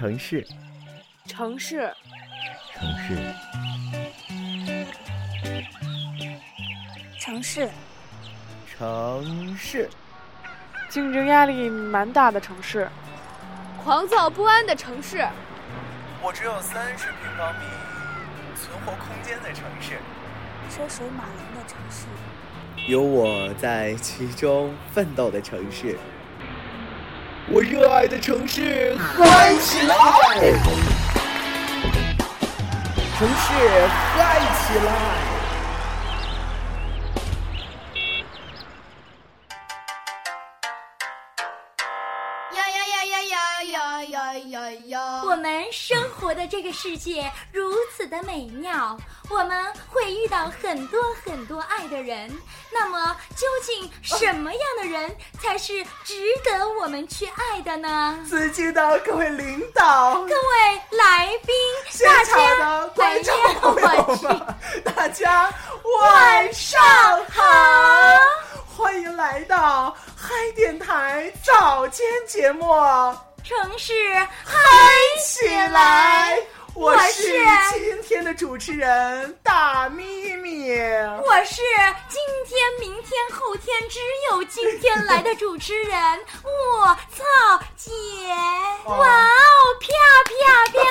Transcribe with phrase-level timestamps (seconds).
[0.00, 0.46] 城市，
[1.26, 1.92] 城市，
[2.72, 3.18] 城市，
[7.18, 7.70] 城市，
[8.66, 9.90] 城市，
[10.88, 12.88] 竞争压力蛮大的城市，
[13.84, 15.28] 狂躁不安的城市，
[16.22, 17.66] 我只有三十平方米
[18.56, 19.98] 存活空间的城市，
[20.70, 22.06] 车水马龙的城市，
[22.90, 25.98] 有我在其中奋斗的城市。
[27.52, 29.96] 我热爱的城市，嗨起来！
[33.18, 34.92] 城市嗨起来！
[42.54, 45.22] 呀呀呀呀呀呀呀呀呀！
[45.24, 48.96] 我们生活的这个世界如此的美妙，
[49.30, 52.30] 我们会遇到很多很多爱的人。
[52.72, 58.18] 那么，究竟什么样的人才是值得我们去爱的呢？
[58.28, 61.54] 尊敬的各位领导、各位来宾、
[61.88, 65.52] 现场的观众朋友们，大家
[66.00, 66.80] 晚上
[67.30, 67.42] 好！
[68.76, 72.66] 欢迎来到嗨电台早间节目，
[73.44, 73.94] 城市
[74.44, 74.58] 嗨
[75.24, 76.38] 起来！
[76.74, 77.22] 我是
[77.72, 80.70] 今天的主持人大咪咪，
[81.24, 81.62] 我是
[82.08, 83.98] 今天、明天、后天只
[84.30, 85.94] 有今天来的主持人，
[86.42, 87.90] 我操姐！
[88.86, 89.34] 哇哦，
[89.80, 89.88] 啪
[90.30, 90.38] 啪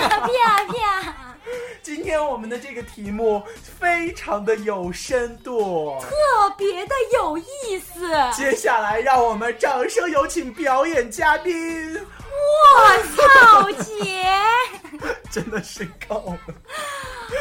[0.10, 1.29] 啪啪啪！
[1.82, 3.44] 今天我们的这个题目
[3.80, 6.10] 非常的有深度，特
[6.58, 8.10] 别的有意思。
[8.36, 11.96] 接下来让我们掌声有请表演嘉宾。
[11.96, 14.26] 我操姐！
[15.32, 16.54] 真的是够了。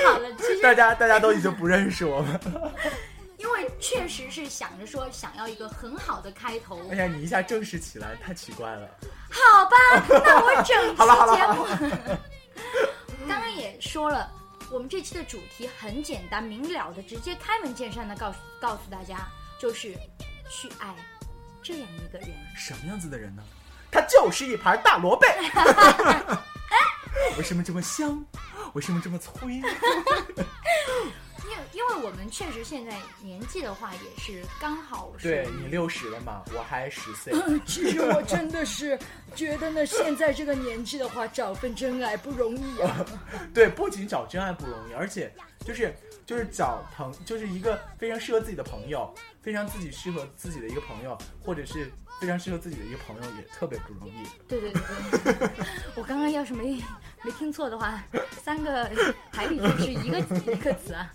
[0.05, 2.73] 好了，其实大家大家都已经不认识我们了。
[3.37, 6.81] 因为确实是想着说想要一个很好的开头。
[6.91, 8.89] 哎呀，你一下正式起来太奇怪了。
[9.31, 9.77] 好吧，
[10.25, 11.67] 那我整期 好了好了节好目。
[13.27, 14.31] 刚刚也说了，
[14.71, 19.27] 我们这期的主题很简单明了的，直接开门见山的告诉告诉大家，
[19.59, 19.95] 就是
[20.51, 20.95] 去爱
[21.63, 22.29] 这样一个人。
[22.57, 23.43] 什么样子的人呢？
[23.91, 25.27] 他就是一盘大萝卜。
[27.39, 28.23] 为什么这么香？
[28.75, 29.63] 为什么这么脆？
[31.51, 37.33] 因为因为我们确实现在年纪的话，也是刚好是对你六十了嘛，我还十岁。
[37.67, 38.99] 其实我真的是
[39.35, 43.05] 觉得呢，现在这个年纪的话，找份真爱不容易啊。
[43.55, 45.33] 对，不仅找真爱不容易，而且
[45.65, 45.95] 就是
[46.27, 54.27] 就是找朋，就是一个非常适合自己的朋友，非常自己适合自己的一个朋友，或者是非常适合自己的一个朋友，也特别不容易。
[54.47, 55.51] 对对对对，
[55.97, 56.83] 我刚刚要是没
[57.23, 58.03] 没听错的话，
[58.43, 58.91] 三个
[59.33, 60.19] 台语就是一个
[60.53, 61.11] 一个词啊。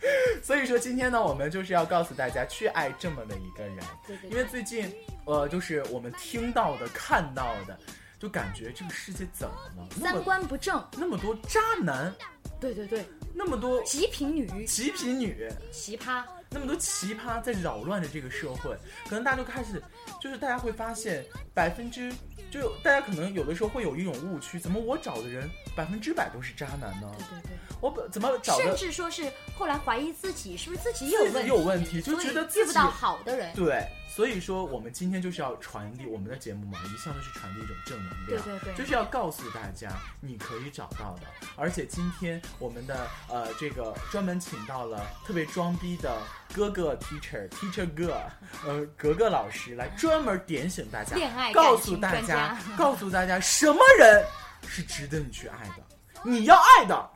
[0.42, 4.30] 所以说今天呢，我们就是要告诉大家去爱这么的一个人，对对对。
[4.30, 4.92] 因为最近
[5.24, 7.78] 呃，就是我们听到的、看到的，
[8.18, 9.88] 就感觉这个世界怎么了？
[10.00, 12.14] 那三观不正，那么多渣男，
[12.60, 18.76] 对对对，那么多极品女，极品女，奇葩，那么多奇葩在扰乱着这个社会，
[19.08, 19.82] 可能大家就开始，
[20.20, 22.12] 就是大家会发现百分之，
[22.50, 27.10] 就大家可能有的时候会有一种误区，怎么我找的人百分之百都是渣男呢？
[27.18, 33.54] 对对对，我本怎么找甚至说是后来怀疑自己是不是自己有问题，有问题，就觉得自己遇不到好的人。
[33.54, 41.26] 对，所以说我们今天就是要传递我们的节目嘛，一向都是传递一种正能量，对对对就是要告诉大家你可以找到的。
[41.54, 46.18] 而且今天我们的呃这个专门请到了特别装逼的
[46.54, 48.18] 哥哥 teacher teacher 哥，
[48.64, 54.24] 呃格格老师来专门点醒大家，恋爱告诉大家，告诉大家什么人
[54.66, 55.84] 是值得你去爱的，
[56.24, 57.10] 你要爱的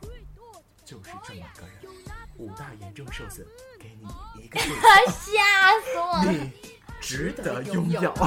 [0.85, 1.81] 就是这么个人。
[2.37, 3.45] 五大严重受损，
[3.79, 4.07] 给你
[4.43, 4.59] 一个。
[5.09, 6.51] 吓死我了！
[7.01, 8.13] 值得拥有。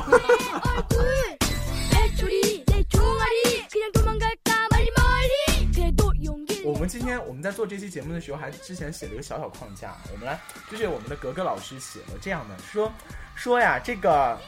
[6.64, 9.94] 我们今天我们在做这期节目的时候还之前写了一个小小框架。
[10.12, 10.38] 我们来
[10.70, 12.90] 就是我们的格格老师写了这样的说
[13.34, 14.38] 说呀这个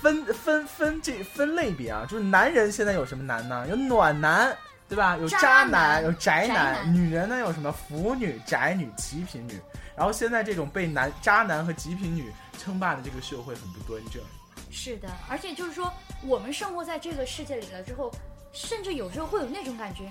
[0.00, 4.56] 分分分这分类别啊就是男人现在有什么男呢有暖男
[4.88, 5.16] 对吧？
[5.16, 6.94] 有渣男有宅男。
[6.94, 9.58] 女人呢有什么腐女宅女极品女。
[9.96, 14.22] 然后现在这种被男渣男和极品女称霸的这个社会很不端正。
[14.70, 15.92] 是的，而且就是说，
[16.24, 18.10] 我们生活在这个世界里了之后，
[18.52, 20.10] 甚至有时候会有那种感觉，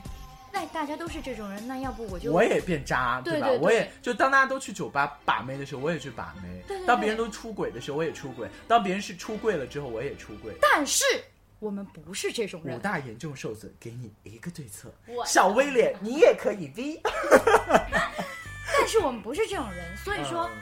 [0.54, 3.22] 那大家都是这种人，那要不我就我也变渣，吧？
[3.25, 10.54] 对对对我也就当大家都去酒吧把妹的时候，我也去把妹；当别人都出轨的时候，我也出轨；当别人是出柜了之后，我也出轨。
[10.62, 11.04] 但是
[11.60, 12.81] 我们不是这种人五。
[12.81, 14.94] 大严重受损，给你一个对策。
[15.25, 17.01] 小威廉，你也可以 V。
[18.75, 20.57] 但是我们不是这种人，所以说，嗯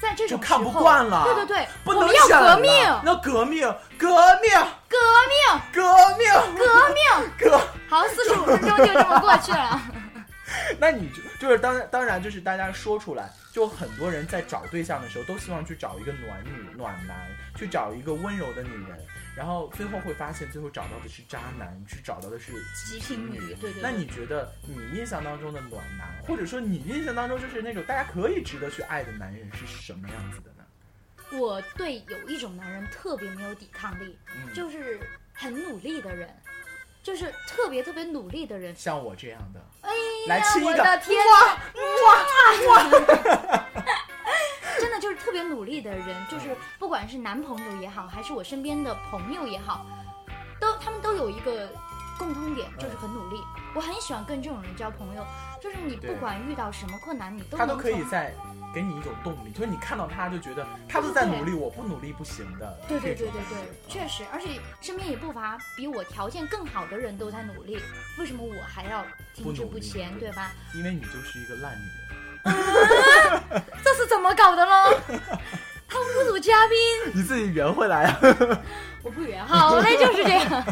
[0.00, 2.72] 在这就看种时候不惯了对对对，不能要革命，
[3.04, 3.62] 要革命，
[3.98, 4.08] 革
[4.42, 4.50] 命，
[4.88, 4.98] 革
[5.28, 5.82] 命，革
[6.18, 7.30] 命，革命。
[7.38, 7.60] 革。
[7.88, 9.80] 好，四十五分钟就这么过去了。
[10.78, 17.16] 那你就就是当当然就是大家说出来，就很多人在找对象的时候都希望去找一个暖女暖男，
[17.56, 18.96] 去找一个温柔的女人，
[19.36, 23.54] 然后最后会发现最后找到的是渣男，去找到的是极品女。
[23.56, 30.64] 对对那你觉得你印象当中的暖男，或者说你印象当中就是那种大家可以值得去爱的男人是什么样子的呢？
[31.38, 34.98] 我对有一种男人特别没有抵抗力，嗯，就是
[35.34, 36.34] 很努力的人，
[37.02, 38.74] 就是特别特别努力的人。
[38.74, 39.90] 像我这样的，哎
[40.28, 43.06] 来亲一个我的天哇真的就是特
[43.84, 43.92] 别
[45.56, 49.86] 努力的人，就是不管是男朋友也好，还是我身边的朋友也好，
[50.60, 51.66] 都他们都有一个
[52.18, 53.40] 共通点，就是很努力。
[53.74, 55.24] 我很喜欢跟这种人交朋友，
[55.62, 58.34] 就是你不管遇到什么困难，你都他都可以在
[58.74, 62.78] 给你一种动力，就是你看到他就觉得他都在努力，我不努力不行的。
[62.86, 67.78] 对对对对对，确实，而且身边也不乏比我条件更好的人都在努力，
[68.18, 69.02] 为什么我还要
[69.32, 70.52] 停滞不前，对对吧？
[70.74, 71.96] 因为你就是一个烂女人。
[73.84, 75.00] 这是怎么搞的喽？
[75.88, 76.76] 他们不组嘉宾，
[77.14, 78.18] 你自己圆回来啊！
[79.02, 80.64] 我不圆，好嘞，就是这样。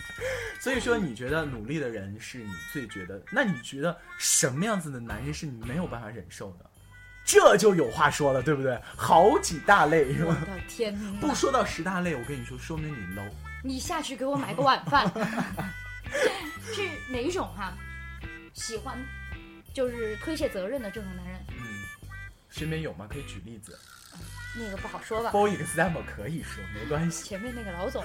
[0.60, 3.20] 所以说，你觉得努力的人是你最觉得？
[3.32, 6.66] 那你觉得什么样子的男人是你没有办法忍受的？
[7.24, 8.78] 这就有话说了，对不对？
[8.96, 10.36] 好几大类是吧？
[10.40, 11.20] 我的天哪！
[11.20, 13.28] 不说到十大类，我跟你说，说明你 low。
[13.64, 15.10] 你下去给我买个晚饭。
[16.72, 17.72] 是哪一种哈、
[18.54, 18.98] 喜欢
[19.74, 21.57] 就是推卸责任的这种男人，嗯，
[22.50, 23.06] 身边有吗？
[23.10, 23.78] 可以举例子。
[24.56, 25.30] 那个不好说吧。
[25.30, 27.22] For example，可以说没关系。
[27.22, 28.02] 前面那个老总，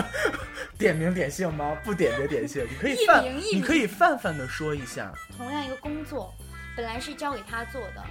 [0.78, 1.76] 点名点姓吗？
[1.84, 5.12] 不点名点姓，你可以一泛，名一名你可以泛泛的说一下。
[5.36, 6.34] 同样一个工作，
[6.76, 8.02] 本来是交给他做的，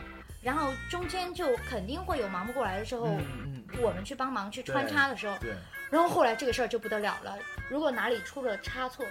[0.41, 5.55] 然后中间就肯定会有忙不过来的时候，嗯嗯，我们去帮忙去穿插的时候，对，
[5.89, 7.37] 然后后来这个事儿就不得了了。
[7.69, 9.09] 如果哪里出了差错，哦，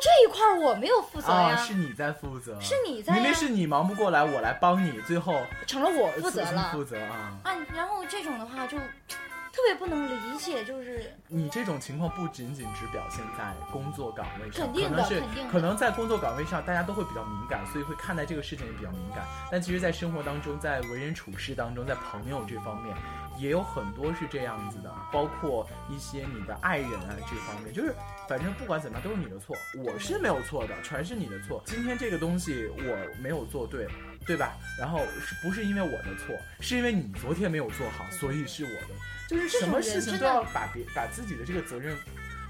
[0.00, 7.38] 这一块儿我没有负责呀，啊，是你在负责，是你在呀明明是你忙不过来，我来帮你，最后成了我负责了负责啊。
[7.42, 7.56] 啊。
[7.74, 19.24] 然后这种的话就特别不能理解，就是你这种情况不仅仅只表现在工作岗位上，肯定的可能是肯定的可能在工作岗位上大家都会比较敏感，所以会看待这个事情也比较敏感。
[19.50, 22.96] 但其实，在生活当中，在为人处事当中，在朋友这方面，
[23.38, 27.94] 也有很多是这样子的，包括一些你的爱人啊这方面，就是
[28.28, 31.62] 反正不管怎么样都是你的错，我是没有错的，全是你的错。
[31.66, 33.88] 今天这个东西我没有做对。
[34.26, 34.56] 对吧？
[34.78, 38.94] 然后是不是因为我的错，是因为你昨天没有做好，所以是我的。
[39.28, 41.94] 就是什么事情都要把别把自己的这个责任，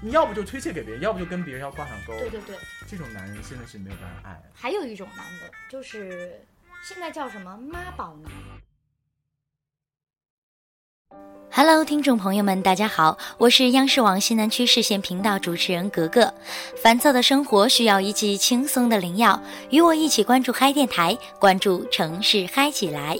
[0.01, 2.17] 你要不就推卸给别人，要不就跟别人要挂上钩。
[2.17, 2.55] 对对对。
[2.87, 4.41] 这种男人真的是没有办法爱。
[4.53, 6.41] 还有一种男的，就是
[6.81, 8.31] 现在叫什么妈宝男。
[11.57, 16.33] Hello，听众朋友们，大家好，我是央视网西南区视线频道主持人格格。
[16.83, 23.17] 烦躁的生活需要一剂轻松的灵药，与我一起关注嗨电台，关注城市嗨起来。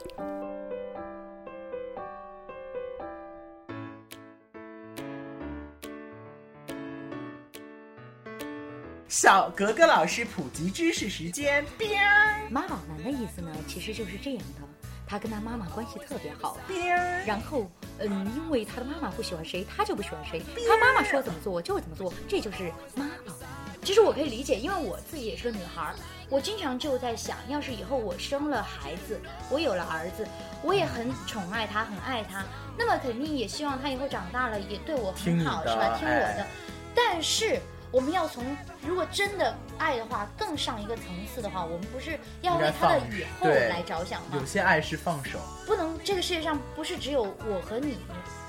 [9.07, 12.03] 小格格老师普及知识时间，边
[12.49, 14.67] 妈宝男的意思呢，其实就是这样的，
[15.07, 16.57] 他跟他妈妈关系特别好，
[17.25, 17.69] 然后，
[17.99, 23.33] 嗯，因为他的妈妈不喜欢谁，他就不喜欢谁，他妈妈说怎么做就怎么做，这就是妈宝。
[23.83, 25.95] 其实我可以理解，因为我自己也是个女孩儿，
[26.27, 30.27] 我经常就在想，要是以后我生了孩子，我有了儿子，
[30.63, 32.43] 我也很宠爱他，很爱他，
[32.75, 35.95] 那么肯定也希望他以后长大了也对我很好，是吧？
[35.99, 36.47] 听我的哎。
[36.95, 37.59] 但是
[37.95, 38.43] 我们要从
[38.85, 44.27] 如果真的爱的话，更上一个层次的话，我们不是要为他的以后来着想吗？
[44.33, 47.99] 有些爱是放手，不能，这个世界上不是只有我和你，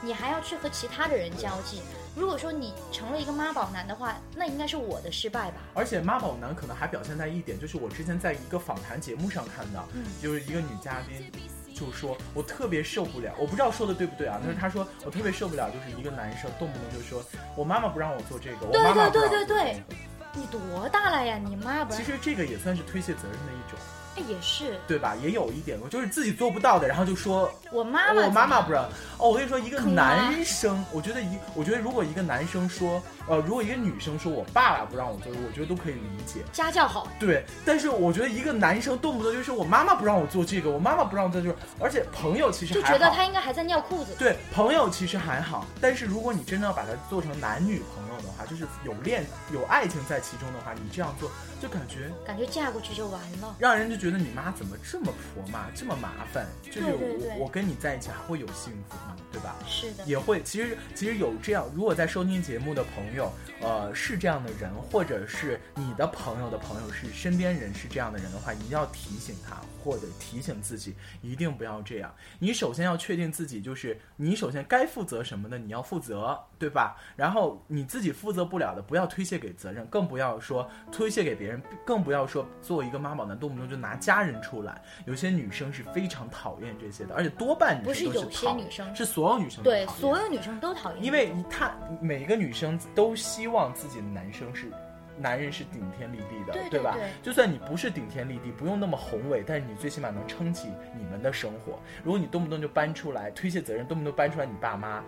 [0.03, 1.81] 你还要去和其他的人交际。
[2.17, 5.59] 如果说你成了一个妈宝男的话，那应该是我的失败吧？
[5.75, 11.31] 而且妈宝男可能还表现在一点，就是我之前在一个访谈节目上看到，嗯就是一个女嘉宾。
[11.78, 17.23] 就说我特别受不了，我不知道说的对不对啊，但是他说我特别受不了，就是一个男生动不动就说
[17.54, 20.00] 我妈妈不让我做这个，我对妈妈不对让我做对对对这个
[20.40, 21.38] 你多大了呀？
[21.38, 21.99] 你妈不让？
[21.99, 23.78] 其实这个也算是推卸责任的一种，
[24.16, 25.14] 哎，也是，对吧？
[25.23, 28.85] 也有一点，就是自己做不到的，然后就说我妈妈，我妈妈不让。
[29.18, 36.40] 哦，我跟你说，一个男生，我觉得一，我觉得如果一个男生说，呃，如果一个女生说我爸爸不让我做，我觉得都可以理解。
[36.52, 42.87] 家教好，对，但是我觉得一个男生动不动就是我妈妈不让我做这个，我妈妈不让我做这个，而且朋友其实还好。
[42.87, 44.14] 就觉得他应该还在尿裤子。
[44.18, 51.30] 对朋友其实还好，但是如果你真的要把它做成男女朋友的话，就是有恋有爱情在其中的话，你这样做
[51.61, 53.55] 就感觉感觉嫁过去就完了。
[53.59, 56.47] 让人就觉觉得你妈怎么这么婆妈，这么麻烦？
[56.63, 59.17] 就是我我跟你在一起还会有幸福吗？
[59.33, 59.57] 对吧？
[59.67, 72.15] 是的，也会，其实其实有这样，如果在收听节目的朋友，呃，是这样的人，或者是你的朋友的朋友是身边人是这样的人的话，一定要提醒他，或者提醒自己，一定不要这样。
[72.39, 76.97] 你首先要确定自己，就是你首先该负责什么的，你要负责，对吧？
[77.17, 84.81] 然后你自己负责不了的，不要推卸给责任，更不要说推卸给别人，更不要说作为一个妈宝男，动不动就拿家人出来。
[85.07, 94.71] 有些女生是非常讨厌这些的，而且多半女生都是有些讨女生是所有女生都对讨厌所有女生都讨厌，因为你她每个女生都希望自己的男生是。
[95.19, 96.53] 男人是顶天立地的，吧？
[96.53, 101.79] 对对对就算你不是顶天立地，不用那么宏伟，但是你最起码能撑起你们的生活。
[102.05, 105.03] 如果你动不动就搬出来推卸责任，动不动搬出来你爸妈，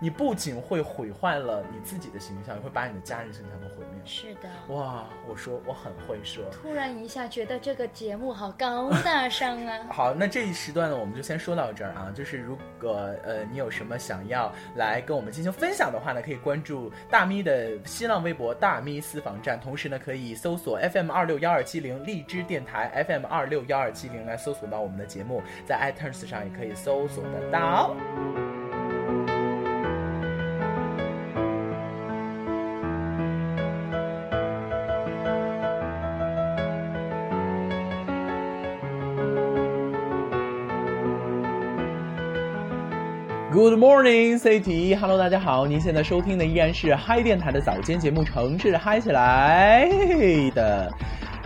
[0.00, 4.00] 你不仅会毁坏了你自己的形象，也会把你的家人形象都毁灭。
[4.04, 4.48] 是的。
[4.74, 6.42] 哇，我说我很会说。
[6.50, 9.78] 突然一下觉得这个节目好高大上啊！
[9.92, 12.10] 好，那这一时段呢，我们就先说到这儿啊。
[12.14, 12.92] 就是如果
[13.22, 27.94] 呃你有什么想要来跟我们进行分享的话呢，可以关注大咪的新浪微博“大咪私房站”，同时呢可以搜索 FM 二六幺二七零荔枝电台 FM 二六幺二七零来搜索到我们的节目，在 iTunes 上也可以搜索得到。
[43.52, 44.94] Good morning, City.
[44.94, 49.88] Hello，大家好，您现在收听的依然是嗨电台的早间节目《城市嗨起来》
[50.54, 50.88] 的，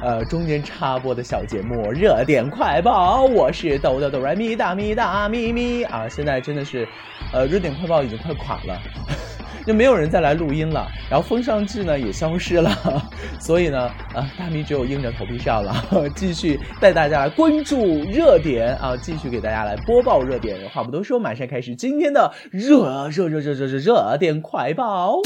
[0.02, 6.06] 呃，中间插播的小节目《热点快报》，我是抖抖抖来咪大咪大咪咪啊！
[6.06, 6.86] 现在真的是，
[7.32, 8.78] 呃，热点快报已经快垮了。
[9.66, 12.70] 就没有人再来录音了，然后风尚志呢也消失了，
[13.40, 13.80] 所以呢，
[14.14, 15.74] 啊，大咪只有硬着头皮上了，
[16.14, 20.68] 继续带大家来关注热点啊，继续给大家来播报热点。
[20.70, 25.20] 话不多说，马上开始今天的热热热热热热热点快报。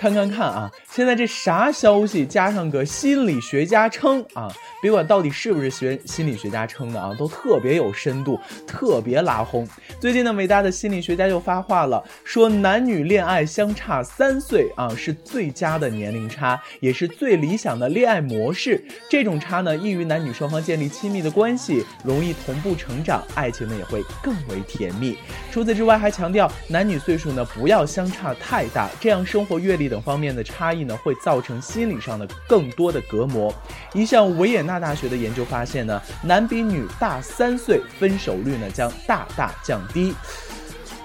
[0.00, 2.24] 看看看啊，现在这啥消息？
[2.24, 4.50] 加上个心理学家称啊，
[4.80, 9.68] 别管到底是不是学心理学家称的啊，都特别有深度，特别拉轰。
[10.00, 18.82] 最近呢，伟大的心理学家就发话了，说男女恋爱相差三岁啊，是最佳的年龄差，也是最理想的恋爱模式。
[19.08, 25.16] 这种差呢，易于男女双方建立亲密的关系，容易同步成长，爱情呢也会更为甜蜜。
[25.52, 33.52] 除此之外，还强调男女岁数呢不要相差太大，这样生活阅历等方面的差异呢，会造成心理上的更多的隔膜。
[33.92, 40.14] 一项维也纳大学的研究发现呢，男比女大三岁，分手率呢将大大降低。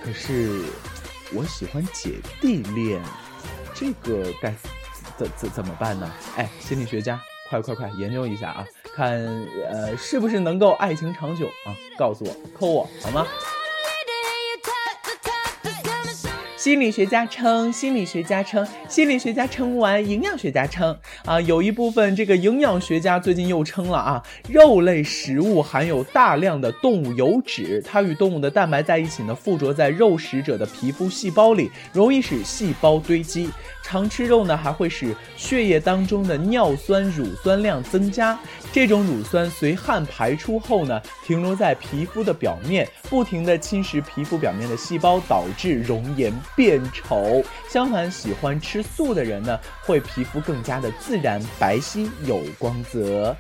[0.03, 0.61] 可是，
[1.33, 3.01] 我喜欢姐弟恋，
[3.73, 4.53] 这个该
[5.17, 6.11] 怎怎怎么办呢？
[6.37, 7.19] 哎，心理学家，
[7.49, 9.11] 快快快研究一下啊，看
[9.67, 11.73] 呃是不是能够爱情长久啊？
[11.97, 13.25] 告诉我，扣我好吗？
[16.65, 33.47] 心理学家称，心理学家称，心理学家称完，营养学家称啊，有一部分这个营养学家最近又称了啊，肉类食物含有大量的动物油脂，它与动物的蛋白在一起呢，附着在肉食者的皮肤细胞里，容易使细胞堆积。
[33.83, 38.35] 常吃肉呢，还会使血液当中的尿酸、乳酸量增加。
[38.75, 47.41] 这种乳酸随汗排出后呢，停留在皮肤的表面，不停地侵蚀皮肤表面的细胞，导致容颜变丑。
[47.69, 53.33] 相反，喜欢吃素的人呢，会皮肤更加的自然、白皙、有光泽。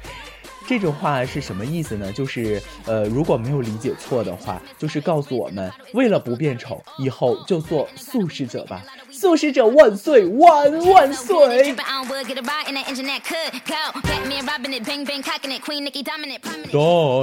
[0.65, 2.13] 这种话是什么意思呢？
[2.13, 8.81] 就是呃，如果没有理解错的话，就是告诉我们，为了不变丑，以后就做素食者吧。
[9.17, 11.73] 素食者万岁万万岁！
[11.73, 11.85] 大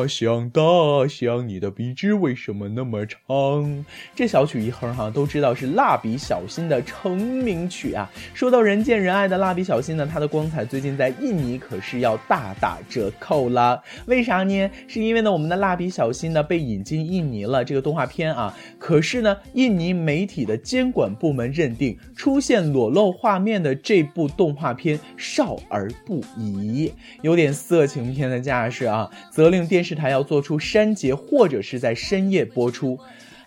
[0.09, 0.63] 象大
[1.07, 3.85] 象，你的鼻子为什么那么长？
[4.15, 8.11] 这小曲一哼哈都知道是蜡笔小新的成名曲啊。
[8.33, 13.83] 说到人见人爱的蜡笔小新呢，它的光彩最近在印尼可是要大打折扣了。
[14.07, 14.71] 为啥呢？
[14.89, 18.57] 是因为呢我们的蜡笔小新呢被引进印尼了这个动画片啊。
[18.79, 21.77] 可是呢，印尼媒体的监管部门认
[22.17, 32.99] 出现裸露画面的这部动画片少儿不宜，有点色情片的架势啊，责令电视台要做出删节或者是在深夜播出。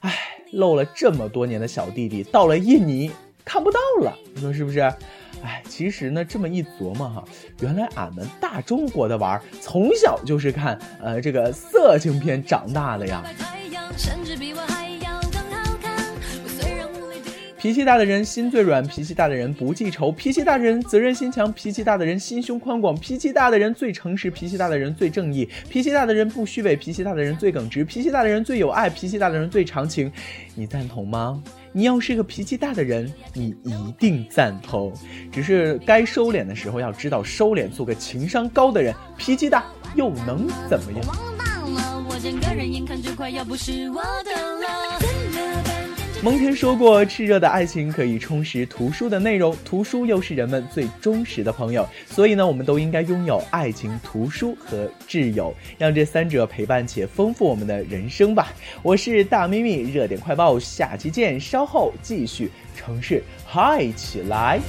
[0.01, 0.13] 唉，
[0.51, 3.12] 露了这么多年的小弟弟，到了印尼
[3.44, 4.80] 看不到了，你说是不是？
[5.44, 7.24] 哎，其实呢，这么一琢磨哈，
[7.62, 13.24] 原来俺们大中国的娃儿从小就是看呃这个色情片长大的呀。
[17.65, 30.12] 脾气大的人心最软，脾气大的人不记仇，脾气大的人责任心强，脾气大的人心胸宽广，脾气大的人最诚实，脾气大的人最正义，脾气大的人不虚伪，脾气大的人最耿直，脾气大的人最有爱，脾气大的人最长情。
[30.53, 31.41] 你赞同吗？
[31.72, 34.93] 你要是个脾气大的人，你一定赞同。
[35.31, 38.93] 只是该收敛的时候要知道收敛，做个情商高的人。
[39.17, 41.01] 脾气大又能怎么样？
[46.25, 51.88] 蒙恬说过：“炽热的爱情可以充实图书的内容，图书又是人们最忠实的朋友。
[52.08, 58.51] 所以呢，我们都应该拥有爱情、图书和挚友，让这三者陪伴且丰富我们的人生吧。”
[58.82, 61.39] 我是大咪咪，热点快报，下期见。
[61.39, 64.60] 稍后继续，城市嗨起来。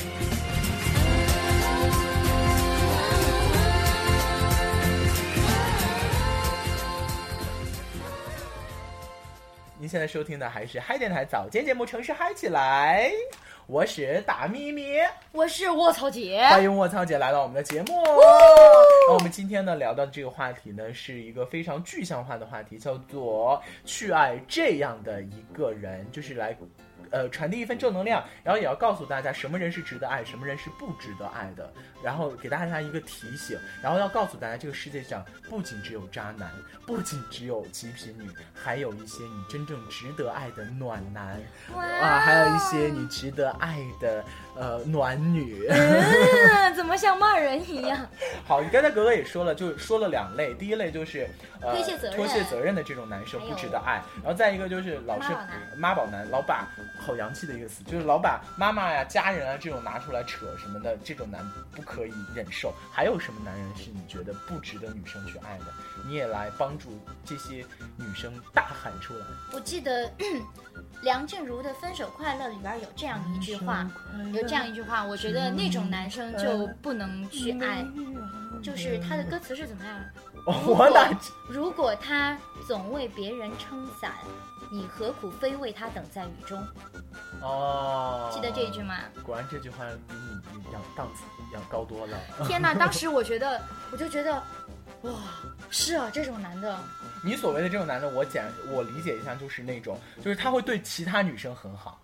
[9.87, 13.09] 您现在收听的还是嗨电台早间节目《城市嗨起来》，
[13.69, 14.99] 我是大咪咪，
[15.31, 18.03] 我是卧槽姐，欢迎卧槽姐来到我们的节目。
[19.07, 26.59] 那我们今天呢聊到的这个话题呢，是一个非常具象化的话题，叫做去爱这样的一个人，就是来。
[27.11, 31.73] 呃，传递一份正能量，然后也要告诉大家什么人是值得爱，什么人是不值得爱的，
[32.03, 36.51] 然后给大家一个提醒，然后要告诉大家，这个世界上不仅只有渣男，
[36.87, 41.41] 不仅只有极品女，还有一些你真正值得爱的暖男，
[41.75, 44.25] 啊，还有一些你值得爱的
[44.57, 45.67] 呃暖女。
[45.69, 48.07] 嗯，怎么像骂人一样？
[48.47, 51.29] 好，你刚才格格也说了，就说了两类，第一类就是
[51.61, 61.45] 呃推卸责任脱卸责任的这种男生不值得爱，然后再一个就是老是妈宝男妈宝男，老把好洋气的一个词，就是老把妈妈呀、家人啊这种拿出来扯什么的，这种男
[61.75, 62.73] 不可以忍受。
[62.93, 65.65] 还有什么男人是你觉得不值得女生去爱的？
[66.07, 66.91] 你也来帮助
[67.25, 67.65] 这些
[67.97, 69.21] 女生大喊出来。
[69.53, 70.11] 我记得
[71.03, 73.89] 梁静茹的《分手快乐》里边有这样一句话，
[74.33, 77.85] 有这样一句话，我觉得那种男生就不能去爱，
[78.63, 79.95] 就是他的歌词是怎么样？
[80.47, 81.11] 我哪
[81.49, 84.13] 如果他总为别人撑伞，
[84.73, 86.65] 你何苦非为他等在雨中？
[87.41, 88.97] 哦，记得这一句吗？
[89.25, 90.15] 果然这句话比
[90.57, 92.17] 你要档次要高多了。
[92.47, 92.75] 天哪！
[92.75, 93.61] 当时我觉得，
[93.93, 94.43] 我就觉得，
[95.03, 95.13] 哇，
[95.71, 96.79] 是啊，这种男的，
[97.27, 102.01] 你所谓的这种男的，我简我理解一下，就是那种，就是他会对其他女生很好，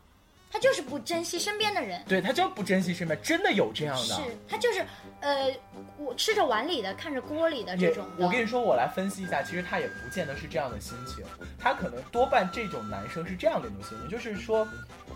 [0.51, 2.03] 他就是不珍惜身边的人。
[2.09, 4.03] 对他就不珍惜身边，真的有这样的。
[4.17, 4.85] 是他就是，
[5.21, 5.55] 呃，
[5.97, 8.27] 我吃着碗里的，看着锅里的这种的。
[8.27, 11.25] 我跟你说，我来分析一下，其实他也不见得是这样的心情，
[11.57, 14.67] 他可能多半这种男生是这样的一种心情，就是说，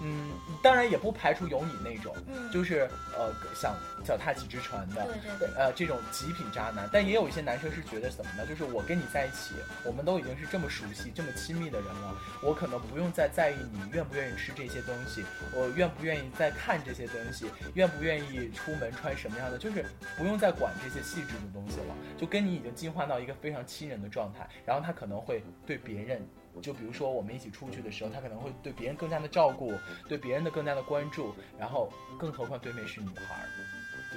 [0.02, 0.30] 嗯，
[0.62, 8.46] 当然也不排除有你那种，嗯就是呃想脚踏几只船的，对对对呃这种极品渣男，但也有一些男生是觉得什么呢？
[8.46, 9.54] 就是我跟你在一起，
[9.84, 19.84] 我们都已经是这么熟悉、这么亲密的人了，我可能不用再在意你愿不愿意吃这些东西，我愿不愿意再看这些东西，愿不愿意出门穿什么样的，就是
[20.16, 26.26] 不用再管这些细致的东西了，就跟你已经进化到一个非常亲人的状态，然后他可能会对别人。
[26.60, 29.72] 就比如说我们一起出去的时候，他可能会对别人更加的照顾，
[30.08, 33.48] 对别人的更加的关注，然后更何况对面是女孩儿，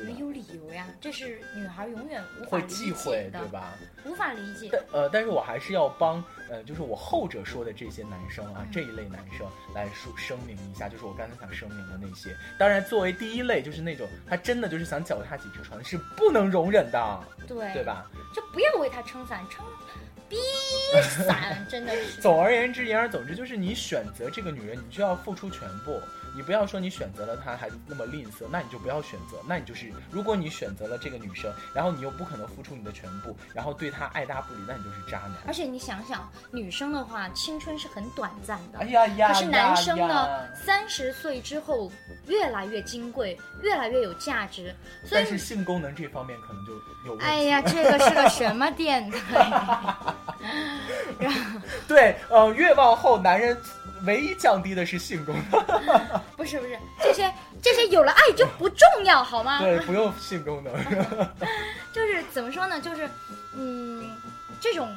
[0.06, 3.73] 没有理由呀，这是女孩永远无法会理忌讳对，吧？
[4.06, 4.69] 无法理解。
[4.93, 12.34] 呃，但是我还是要帮呃，就是我后者说的这些男生啊，这一类男生来说声明一下，就是我刚才想声明的那些。
[12.58, 17.84] 当然，作为第一类，就是那种他真的就是想脚踏几只船，是不能容忍的，对对？
[17.84, 18.10] 吧？
[18.34, 19.65] 就不要为他撑伞，撑
[20.30, 20.38] 逼
[21.26, 22.22] 伞，真的是。
[22.22, 26.02] 总而言之，言而总之，就是你选择这个女人，你就要付出全部。
[26.36, 29.38] 你不要说你选择了她还那么吝啬，那你就不要选择。
[29.48, 35.34] 那你就是，如果你选择了这个女生，然后你又不可能付出你的全部，然后对她爱搭不理，那你就是渣男。
[35.48, 38.80] 而且你想想，女生的话，青春是很短暂的。
[38.80, 39.28] 哎呀呀！
[39.30, 41.92] 可是男生呢，三十岁之后
[42.28, 44.76] 越来越金贵，越来越有价值。
[45.06, 46.74] 所以但是性功能这方面可能就
[47.06, 47.26] 有问题。
[47.26, 49.18] 哎呀，这个是个什么电台？
[51.20, 53.58] 然后对，呃，越往后男人
[54.06, 55.62] 唯一降低的是性功能，
[56.38, 59.60] 不是不是，这些这些有了爱就不重要，好吗？
[59.60, 60.74] 对，不用性功能。
[61.94, 62.80] 就是怎么说呢？
[62.80, 63.10] 就是
[63.56, 64.10] 嗯，
[64.60, 64.90] 这种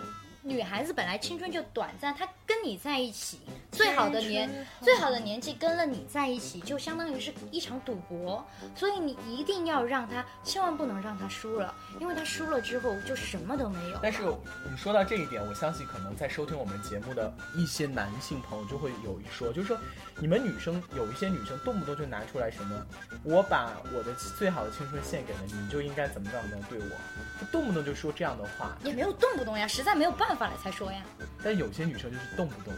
[0.44, 3.38] 女孩子本来青春就短暂，她跟你在一起，
[3.70, 4.50] 最好的年
[4.80, 13.98] 最好的年纪跟了你在一起，就相当于是一场赌博，所以你一定要让她，千万不能让她输了，因为她输了之后就什么都没有。
[14.02, 14.22] 但是
[14.68, 19.78] 你说到这一点，我相信可能在收听我们节目的一些男性朋友就会有一说，就是说
[20.18, 22.84] 你们女生有一些女生动不动就拿出来什么，
[23.22, 26.96] 我把我的最好的青春献给了你，你就应该怎么怎么样对我，
[27.40, 28.76] 就动不动就说这样的话。
[28.82, 31.02] 也没有动不动呀，实在没有办法了才说呀。
[31.42, 32.72] 但有些女生就是动不动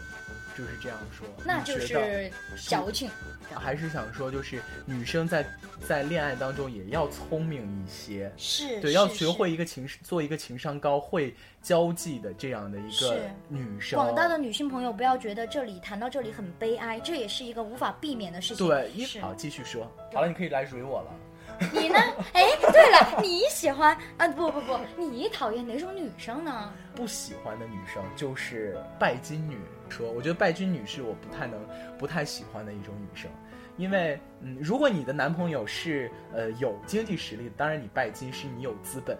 [0.57, 1.27] 就是这样说。
[1.45, 2.31] 那就是
[2.67, 3.09] 矫情。
[3.53, 5.45] 还是想说，就是女生在
[5.87, 13.97] 在恋爱当中也要聪明一些，是，对，要学会一个情做一个情商高、会交际的这样的一个女生。
[13.97, 18.67] 广大的女性朋友不要觉得这里谈到这里很悲哀，这也是一个无法避免的事情。
[18.67, 18.89] 对，
[19.21, 21.11] 好继续说，好了，你可以来捋我了。
[21.73, 21.97] 你呢？
[22.33, 24.27] 哎，对了，你喜欢啊？
[24.29, 26.71] 不不不，你讨厌哪种女生呢？
[26.95, 29.57] 不喜欢的女生就是拜金女。
[29.87, 31.59] 说，我觉得拜金女是我不太能、
[31.97, 33.29] 不太喜欢的一种女生，
[33.77, 39.15] 因为，嗯，如果你的男朋友是呃有经济实力，当然你拜金是你有资本，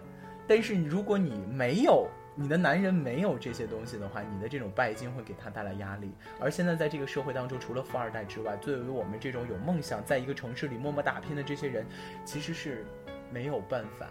[0.48, 6.12] 但是如果你没有，你的男人没有这些东西的话，你的这种拜金会给他带来压力。
[6.38, 11.84] 而现在在这个社会当中，除了富二代之外，对于我们这种有梦想，在一个城市里默默打拼的这些人，
[12.24, 12.84] 其实是
[13.32, 14.06] 没有办法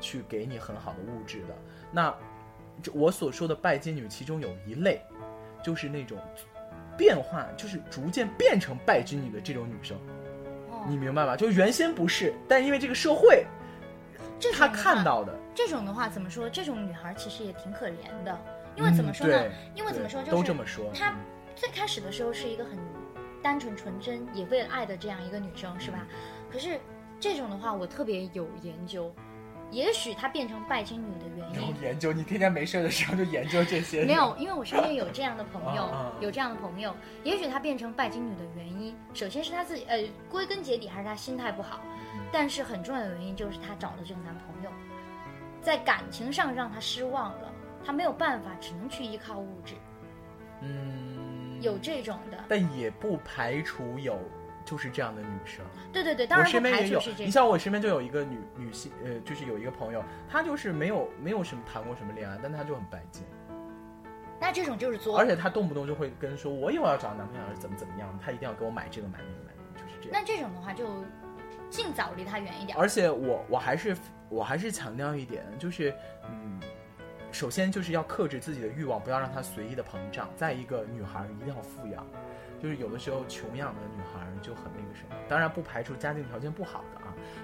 [0.00, 1.56] 去给你很好的物质的。
[1.90, 2.14] 那
[2.82, 5.00] 这我所说的拜金女，其中有一类。
[5.62, 6.16] 就是那种
[6.96, 9.94] 变化，就是逐渐变成拜金女的这种女生，
[10.70, 11.36] 哦你明白吧？
[11.36, 13.44] 就原先不是，但因为这个社会，
[14.16, 16.48] 她这种的话看到的，这种的话怎么说？
[16.48, 18.38] 这种女孩其实也挺可怜的，
[18.76, 19.36] 因为怎么说呢？
[19.44, 20.20] 嗯因为怎么说？
[20.20, 20.90] 就是都这么说。
[20.94, 21.14] 她
[21.56, 22.78] 最开始的时候是一个很
[23.42, 26.06] 单纯纯真，也为了爱的这样一个女生，是吧？
[26.50, 26.78] 可是
[27.18, 29.12] 这种的话，我特别有研究。
[29.70, 34.04] 也许她变成拜金女的原因，有研究，你天天没事的时候就研究这些。
[34.04, 35.88] 没有，因为我身边有这样的朋友，
[36.20, 36.92] 有这样的朋友。
[37.22, 41.80] 也许她变成拜金女的原因，首先是她自己，呃，归根结底还是她心态不好。
[41.84, 44.70] 嗯但是很重要的原因就是她找的这个男朋友，
[45.62, 47.52] 在感情上让他失望了，
[47.84, 49.74] 他没有办法，只能去依靠物质。
[50.62, 54.18] 嗯，有这种的，但也不排除有
[54.64, 55.64] 就是这样的女生。
[55.92, 57.00] 对对对，当然不身边也有。
[57.16, 63.24] 你像我身边就有一个女女性，呃，就是有一个朋友，她就是没有没有什么谈过什么恋爱，但她就很拜金。
[64.38, 70.12] 那这种就是作，而且她动不动就会跟说，我以后要找男朋友怎么怎么样，她一定要给我买这个买那个买那个，就是这样。
[70.12, 70.86] 那这种的话就
[71.68, 72.76] 尽早离她远一点。
[72.78, 73.96] 而且我我还是
[74.30, 75.92] 我还是强调一点，就是
[76.30, 76.58] 嗯，
[77.32, 80.30] 首先就是要克制自己的欲望，不要让它随意的膨胀。
[80.36, 82.06] 再一个，女孩一定要富养，
[82.62, 85.16] 就是有的时候穷养的女孩就很那个什么。
[85.28, 86.99] 当然不排除家境条件不好的，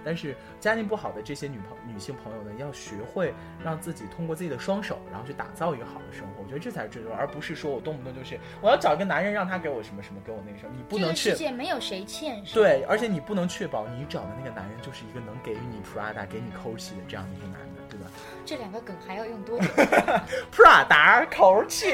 [0.07, 6.45] 但是家境不好的这些女朋女性朋友呢，要学会让自己通过自己的双手，然后去打造一个好的生活。
[6.45, 12.55] 我觉得这才是最重要，而不是说我动不动就是我要找一个男人让他给我什么什么，给我那个什么，你不能去这个世界没有谁欠谁。
[12.55, 18.07] 对，而且你不能确保你找的那个男人就是一个能给予你 Prada、给你 Coach 的这样的一个男的，对吧
[18.45, 19.66] 这两个梗还要用多久？？
[20.55, 21.85] Prada、Coach。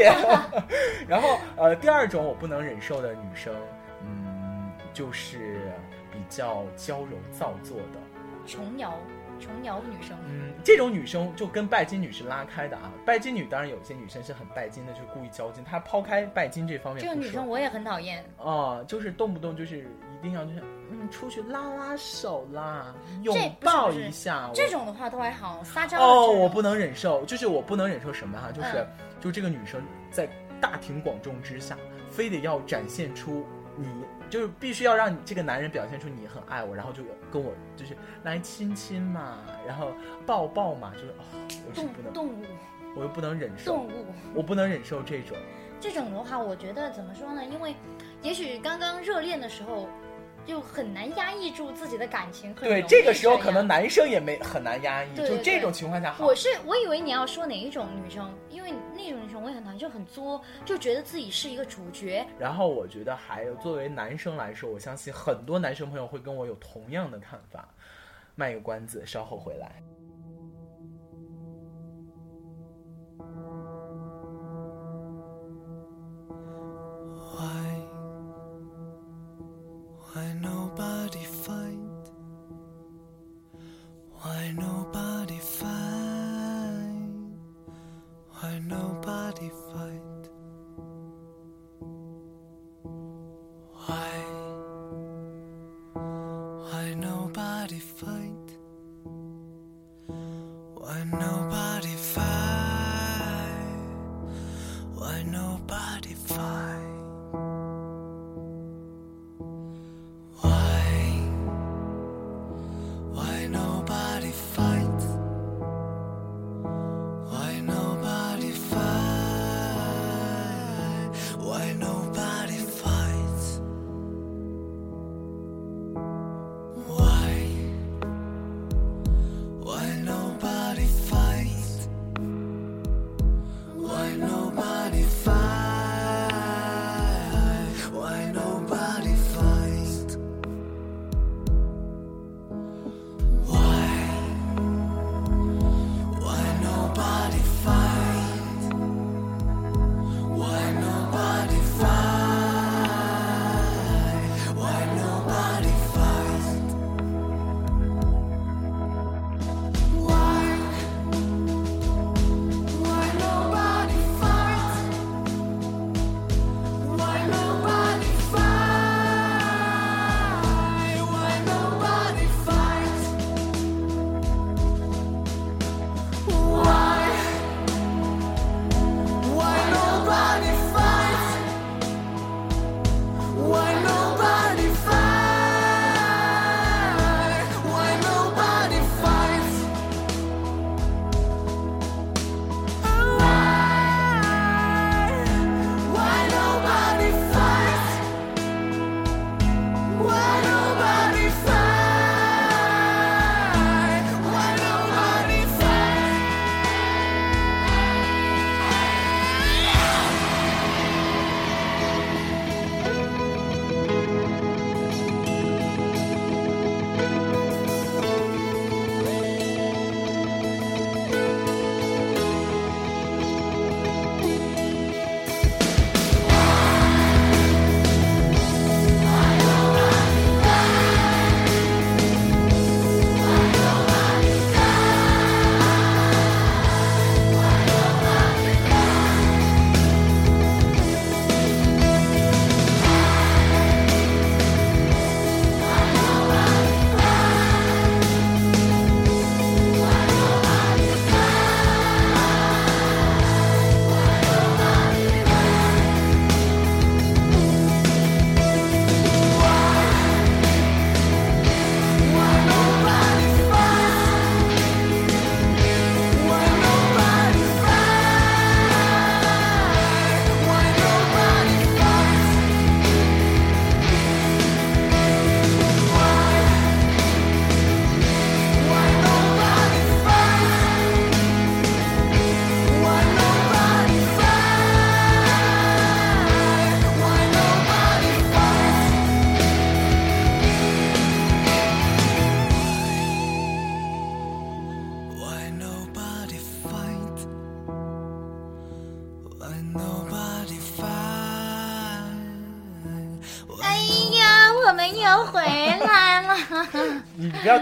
[1.08, 3.54] 然后呃，第二种我不能忍受的女生，
[4.02, 5.61] 嗯，就是比
[6.34, 7.98] 较娇柔造作的。
[8.46, 8.92] 琼瑶，
[9.38, 10.16] 琼瑶女生。
[10.28, 12.90] 嗯，这种女生就跟拜金女是拉开的啊。
[13.06, 15.62] 拜金女当然有一些女生是很拜金的，就故意交金。
[15.62, 18.24] 她抛开拜金这方面这个女生我也很讨厌。
[18.38, 24.48] 哦，就是动不动就是一定要就是嗯出去拉拉手啦，拥抱一下。
[24.48, 28.86] 我这种的话都还好，撒娇哦，我不能忍受，就是我不能忍受什么哈、就是、嗯
[29.20, 30.28] 就这个女生在
[30.60, 31.78] 大庭广众之下，
[32.10, 33.86] 非得要展现出你，
[34.32, 39.92] 就是必须要让你这个男人表现出你很爱我，然后就跟我就是来亲亲嘛，然后
[40.24, 41.24] 抱抱嘛，就是哦，
[41.68, 42.44] 我是不能，动动物，
[42.96, 44.06] 我又不能忍受，动物。
[44.34, 45.36] 我不能忍受这种。
[45.78, 47.44] 这种的话，我觉得怎么说呢？
[47.44, 47.74] 因为
[48.22, 49.86] 也许刚刚热恋的时候，
[50.46, 52.54] 就很难压抑住自己的感情。
[52.54, 56.26] 很对，这个时候可能男生也没很难压抑，对对就这种情况下好。
[56.26, 62.26] 我是我以为你要说哪一种女生，因为那种女生我也很讨厌，就很作，就觉得自己是一个主角。
[62.38, 67.68] 然后我觉得还有作为男生来说，我相信很多男生朋友会跟我有同样的看法。
[68.34, 69.82] 卖个关子，稍后回来。
[77.34, 77.61] Why?
[80.12, 82.04] Why nobody fight?
[84.20, 84.81] Why nobody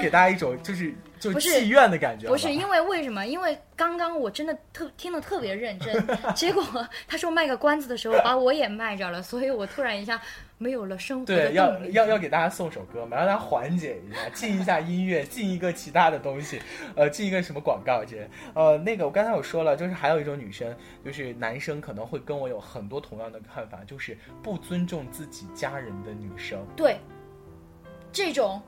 [0.01, 3.27] 给大家一种就是就不是妓院的感觉，不是因为为什么？
[3.27, 6.65] 因为刚刚我真的特听得特别认真， 结果
[7.07, 10.21] 他说卖个关子的时候，把我也卖着了，所以我突然一下
[10.59, 11.79] 没有了生活对，要。
[11.91, 16.61] 要要给大家送首歌嘛，让大家缓解一下，进一下音乐，进一个其他的东西，
[16.95, 18.29] 呃，进一个什么广告之类。
[18.55, 26.99] 呃，那个我刚才我说了，就是还有一种女生，就是男生可能会跟我有很多同样的看法，就是不尊重自己家人的女生，对，
[28.13, 28.63] 这种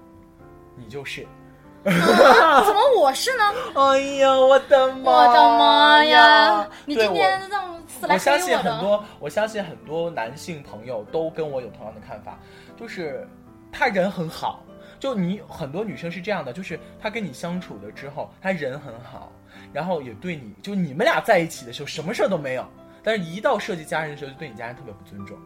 [0.76, 1.26] 你就是。
[1.84, 3.42] 怎么我是呢？
[3.74, 5.10] 哎呀，我的妈！
[5.10, 6.68] 我的妈呀！
[6.86, 12.38] 你今天让死来黑我相信，很多，我相信很多男性朋友都跟我有同样的看法，
[12.78, 13.28] 就是
[13.72, 14.62] 他人很好。
[15.00, 19.32] 就你很多女生是这样的，就是她跟你相处了之后，她人很好，
[19.72, 22.64] 然后也对你，就你们俩在一起的时候什么事儿都没有，
[23.02, 25.36] 但是一到涉及家人的时候，就对你家人特别不尊重。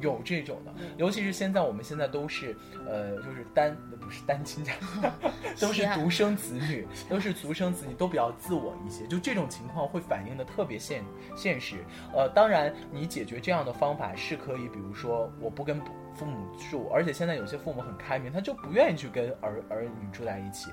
[0.00, 2.56] 有这种的，尤其是现在我们现在都是，
[2.86, 5.10] 呃，就是单不是单亲家庭，
[5.60, 9.06] 都是独生子女，都是独生子女，都比较自我一些。
[9.06, 11.04] 就这种情况会反映的特别现
[11.36, 11.76] 现实。
[12.12, 15.80] 呃，当然你解决这样的方法是可以，比如说我不跟
[16.14, 20.70] 父母住，而且现在有些父母很开明，他就不愿意去跟儿儿女住在一起。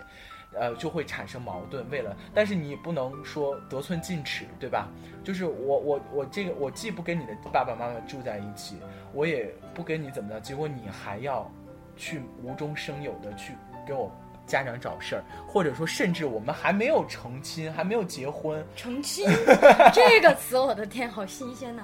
[0.57, 1.87] 呃，就会产生矛盾。
[1.89, 4.89] 为了，但是你不能说得寸进尺，对吧？
[5.23, 8.77] 就是我我我这个，我既不跟你的爸爸妈妈住在一起，
[9.13, 11.51] 我也不跟你怎么着，结果你还要
[11.95, 13.53] 去无中生有的去
[13.85, 14.11] 给我
[14.45, 19.27] 家长找事儿，或者说甚至我们还没有成亲，还没有结婚，成亲
[19.93, 21.83] 这个词，我的天，好新鲜呐、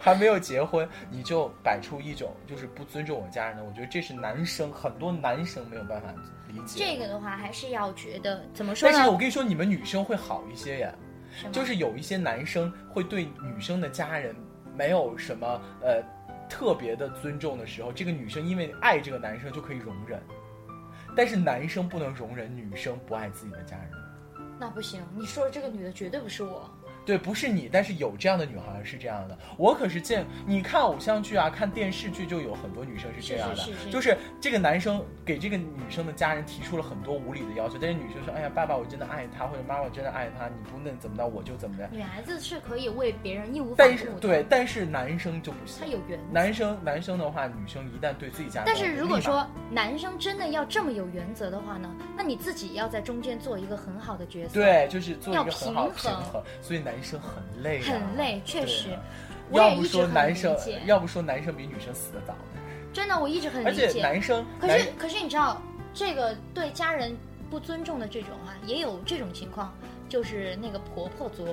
[0.00, 6.08] 还没有结婚，你就摆出一种就是不尊重我家人的，我觉得这是男生很多男生没有办法
[6.48, 6.84] 理解。
[6.84, 8.94] 这个的话，还是要觉得怎么说呢？
[8.94, 10.94] 但是我跟你说，你们女生会好一些呀。
[11.32, 14.34] 是就是有一些男生会对女生的家人
[14.74, 16.02] 没有什么呃
[16.48, 20.20] 特别的尊重的时候，这个女生因为爱这个男生就可以容忍，
[21.16, 23.90] 但是男生不能容忍女生不爱自己的家人。
[24.58, 26.70] 那不行，你说的这个女的绝对不是我。
[27.10, 29.36] 对，不是你，但是有这样的女孩是这样的。
[29.56, 41.88] 我可是见你看偶像剧啊，看电视剧就有很多女生是这样的，是是是是就是这个男生给这个女生的家人提出了很多无理的要求，但是女生说：“哎呀，爸爸我真的爱他，或者妈妈我真的爱他，你不能怎么的我就怎么的。
[41.90, 45.86] 女孩子是可以为别人义无”反顾对，但是男生就不行他。
[45.86, 46.24] 有原则。
[46.32, 54.54] 男生男生的话，女生一旦对自己家人，但是如果说男生真的要这么有原则的话呢，那你自己要在中间做一个很好的角色。
[54.54, 58.88] 对，就是做一个很好的平衡，所以男生很累、啊，很累，确实。
[59.52, 62.34] 要不也一直很说男生，要不说男生比女生死的早，
[62.92, 64.00] 真的我一直很而且理解。
[64.02, 65.60] 男生可是可是你知道，
[65.92, 67.16] 这个对家人
[67.50, 69.74] 不尊重的这种啊，也有这种情况，
[70.08, 71.46] 就是那个婆婆作，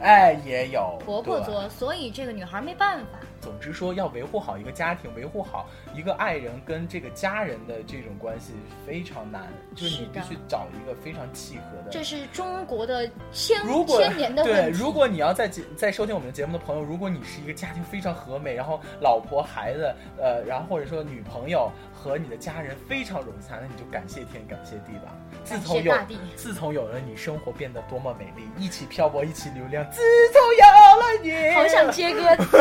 [0.00, 3.18] 哎也有婆婆作，所以这个女孩没办法。
[3.42, 8.52] 总之说，要维护好一个家庭，维护好一个爱人跟这个家人的这种关系
[8.86, 11.90] 非常难，就是你必须找一个非常契合的。
[11.90, 21.68] 这是中国的千如千年的对，如果你要在节在收听我们的节目的朋友，如果你是一个家庭非常和美，然后老婆孩子，呃，然后或者说女朋友
[22.02, 25.14] 和你的家人非常融洽，那你就感谢天感谢地吧。
[25.44, 25.94] 自从有
[26.34, 29.88] 自从有了你，生活变得多么美丽，一起漂泊，一起流浪。
[29.92, 30.64] 自从有
[30.98, 32.58] 了你，好想接歌词。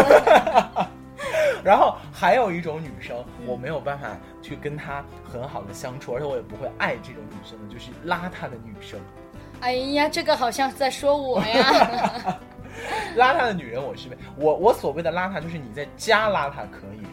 [1.65, 8.99] 然后还有一种女生，嗯我没有办法去跟她很好的相处，而且我也不会爱这种女生的，就是邋遢的女生。
[9.61, 12.39] 哎呀，这个好像在说我呀。
[13.17, 17.05] 邋遢的女人我是我我所谓的邋遢，就是你在家邋遢可以，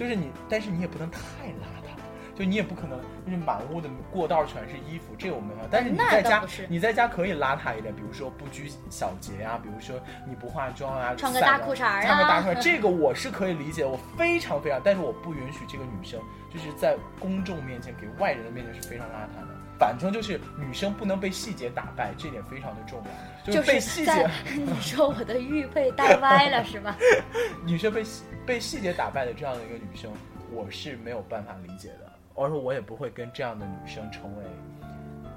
[0.00, 2.98] 就是你，但是你也不能太邋遢，就你也不可能
[3.30, 5.60] 就是满屋的过道全是衣服，这个我没有。
[5.70, 16.20] 但是你在家你在家可以邋遢一点，比如说不拘小节啊，比如说你不化妆啊，穿个大裤衩儿啊穿个大裤衩儿， 这个我是可以理解，我非常非常，但是我不允许这个女生
[16.52, 19.54] 就是在公众面前给外人的面前是非常邋遢的。
[19.78, 23.04] 反正就是女生不能被细节打败，这点非常的重要。
[23.46, 26.94] 就就是被细节， 你说我的玉佩带歪了是吧？
[27.64, 28.04] 女生被
[28.44, 30.12] 被细节打败的这样的一个女生，
[30.52, 34.44] 我是没有办法理解的，而说我也不会跟这样的女生成为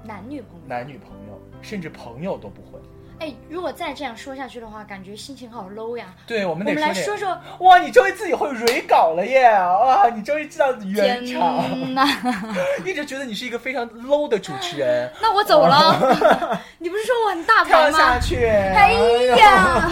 [0.02, 0.66] 男女朋友。
[0.66, 2.78] 男女朋友，甚至朋友都不会。
[3.20, 6.06] 哎，如果再这样说下去的话，感觉心情好 low 呀。
[6.26, 9.50] 对，我们我们来说说哇，你终于自己会 re 稿了耶！
[9.52, 12.04] 哇，你终于知道原场，天哪，
[12.84, 16.60] 一直觉得你是一个非常 low 的主持人， 那我走了。
[16.78, 17.98] 你不是说我很大跳牌吗？
[17.98, 18.46] 下去。
[18.46, 18.92] 哎
[19.38, 19.90] 呀，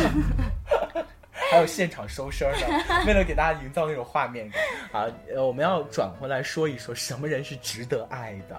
[1.52, 2.66] 还有现场收声的，
[3.06, 8.58] 为了给大家营造那种画面感啊，呃，我们要转回来说一说什么人是值得爱的。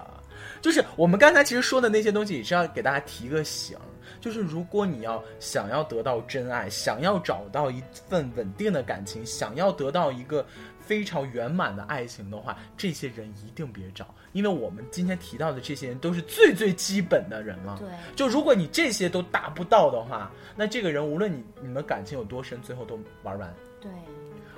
[0.60, 3.76] 就是我们刚才其实说的那些东西，也是要给大家提个醒，
[4.20, 10.46] 就是如果你要想要得到真爱，想要找到一份稳定的感情，想要得到一个
[10.86, 17.78] 非常圆满的爱情的话，这些人一定别找，因为我们今天提到的这些人都是最最基本的人了。
[17.78, 23.54] 对，就如果你这些都达不到的话，那这个人无论你你们感情有多深，最后都玩完。
[23.80, 23.90] 对，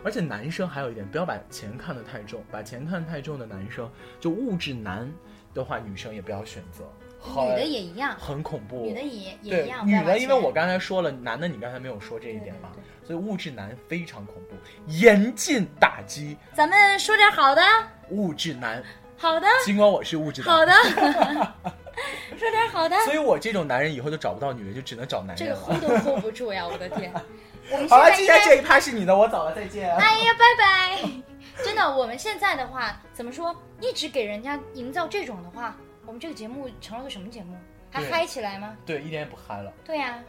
[0.05, 5.11] 而且男生还有一点，不要把钱看得太重，把钱看得太重的男生，就物质男
[5.55, 6.85] 的话，女生也不要选择。
[7.19, 8.83] 很女的也一样，很恐怖。
[8.83, 9.87] 女的也也一样。
[9.87, 12.71] 女的，因为我刚才说了，男的你刚才没有说这一点嘛
[13.07, 17.63] 所以物质男非常恐怖，严禁打击咱们说点好的，
[18.11, 18.83] 物质男。
[19.19, 20.73] 好的，尽管我是物质男，好的，
[22.37, 22.95] 说点好的。
[23.05, 25.61] 所以我这种男人以后就找不到女人，就只能找男这人了。
[25.61, 26.67] 个 hold 都 hold 不住呀！
[26.67, 27.11] 我的天，
[27.73, 29.91] 我们好了，今天这一趴是你的，我走了，再见。
[29.97, 31.11] 哎呀，拜拜！
[31.65, 33.55] 真的，我们现在的话，怎么说？
[33.81, 35.75] 一直给人家营造这种的话，
[36.07, 37.57] 我们这个节目成了个什么节目？
[37.91, 38.77] 还嗨起来吗？
[38.85, 39.73] 对，一点也不嗨了。
[39.85, 40.23] 对呀、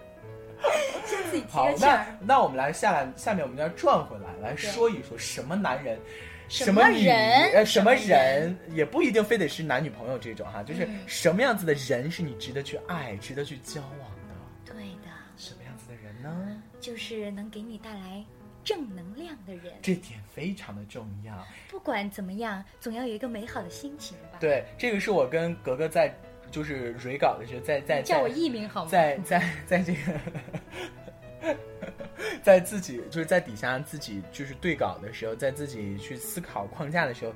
[1.06, 2.18] 先自己提好，那个气儿。
[2.22, 6.00] 那我们来下来，下面我们要转回来，来说一说什么男人，
[6.48, 14.74] 什么么人呃，什么人也不一定非得是男女朋友这种哈，就是嗯什么样子的人是你值得去爱、值得去交往的？
[14.74, 16.62] 对的，什么样子的人呢？
[16.80, 18.24] 就是能给你带来
[18.68, 19.74] 正能量的人。
[19.82, 21.34] 这点非常的重要。
[21.70, 26.14] 不管怎么样，总要有一个美好的心情吧。，对，这个是我跟格格在
[26.52, 28.92] 就是蕊稿的时候，在在叫我艺名好吗？
[28.92, 31.56] 在在在这个，
[32.44, 37.34] 在自己就是在底下自己就是对稿的时候，在自己去思考框架的时候，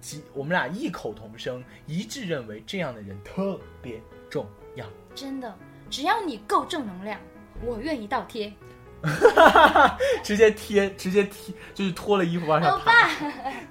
[0.00, 4.00] 即我们俩异口同声，一致认为这样的人特别
[4.30, 4.86] 重要。
[5.14, 5.54] 真的，
[5.90, 7.20] 只要你够正能量，
[7.62, 8.50] 我愿意倒贴。
[10.22, 12.84] 直接贴，直接贴，就是脱了衣服往上欧爬。
[12.84, 13.10] 巴，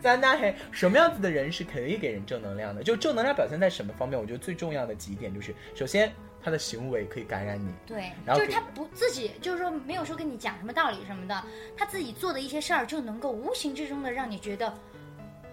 [0.02, 2.82] 咱那嘿，什么样子的人是可以给人正能量的？
[2.84, 4.20] 就正能量表现在什么方面？
[4.20, 6.12] 我觉得最重要的几点就是，首先
[6.42, 11.44] 他的行为可以感染你，对，然后就是他不自己，就是说没有说跟你讲什么道理什么的，
[11.78, 14.74] 他自己做的一些事儿就能够无形之中的让你觉得，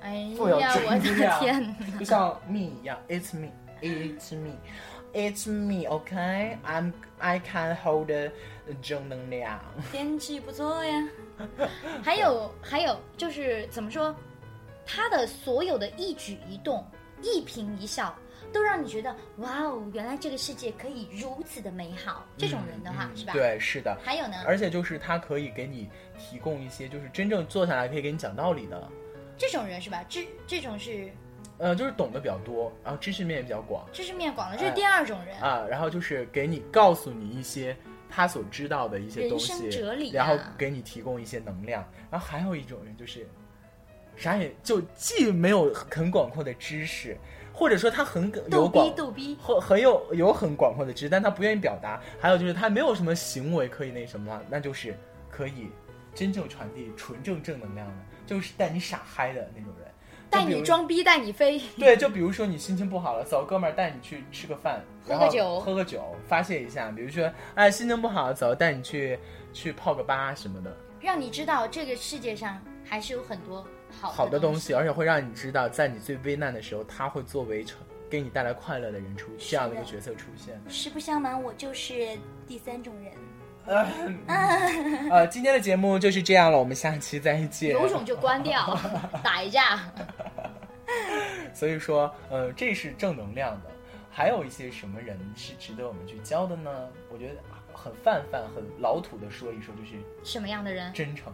[0.00, 1.00] 哎呀，我的
[1.38, 8.10] 天就像 me 一样，it's me，it's me，it's me，OK，I'm、I can hold
[8.82, 9.60] 正能量。
[9.90, 11.08] 天气不错呀。
[12.02, 14.14] 还有还有就是怎么说，
[14.84, 16.84] 他的所有的一举一动、
[17.22, 18.16] 一颦一笑，
[18.52, 22.24] 都让你觉得哇哦，原来这个世界可以如此的美好。
[22.38, 23.32] 这种人的话，是吧？。
[23.32, 23.96] 嗯对，是的。
[24.02, 25.88] 还有呢，而且就是他可以给你
[26.18, 28.90] 提供一些，就是真正坐下来可以给你讲道理的，
[29.36, 30.02] 这种人是吧？
[30.08, 31.10] 这这种是
[31.58, 33.86] 呃，就是懂得比较多，然后知识面也比较广。
[33.92, 35.38] 知识面广的，这是第二种人。
[35.40, 37.76] 啊，然后就是给你告诉你一些
[38.08, 41.86] 他所知道的一些东西，哲理然后啊给你提供一些能量。
[42.10, 43.26] 然后还有一种人就是
[44.16, 47.16] 啥也就既没有很广阔的知识，
[47.52, 52.00] 或者说他很有逗广逼逗逼，很很有有很广阔的知识，但他不愿意表达。
[52.20, 54.96] 还有就是他没有什么行为可以那什么了，那就是
[55.30, 55.68] 可以
[56.14, 57.94] 真正传递纯正正能量的，
[58.26, 59.86] 就是带你傻嗨的那种人。
[60.28, 61.60] 带你装逼，带你飞。
[61.78, 66.90] 对，就比如说你心情不好了，走，哥们儿带你去吃个饭，然后喝个酒喝个酒，发泄一下。
[66.90, 69.18] 比如说，哎，心情不好，走，带你去
[69.52, 73.66] 去泡个吧什么的，让你知道这个世界上还是有很多
[74.00, 77.78] 好好的的东西，而且会让你知道，在你最危难的时候，他会作为成
[78.10, 80.60] 给你带来快乐的人出这样的一个角色出现。
[80.68, 83.12] 实不相瞒，我就是第三种人。
[85.10, 87.70] 呃，今天的节目就是这样了，我们下期再见。
[87.70, 88.78] 有种就关掉，
[89.24, 89.80] 打一架。
[91.52, 93.70] 所以说，呃，这是正能量的。
[94.16, 96.88] 还有一些什么人是值得我们去教的呢？
[97.10, 97.34] 我觉得
[97.70, 99.92] 很泛泛、很老土的说一说，就是
[100.24, 100.90] 什么样的人？
[100.94, 101.30] 真诚、